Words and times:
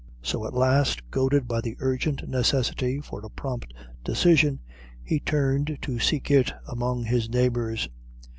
So 0.23 0.47
at 0.47 0.55
last, 0.55 1.11
goaded 1.11 1.47
by 1.47 1.61
the 1.61 1.75
urgent 1.79 2.27
necessity 2.27 2.99
for 3.01 3.23
a 3.23 3.29
prompt 3.29 3.71
decision, 4.03 4.59
he 5.03 5.19
turned 5.19 5.77
to 5.83 5.99
seek 5.99 6.31
it 6.31 6.51
among 6.67 7.03
his 7.03 7.29
neighbours. 7.29 7.87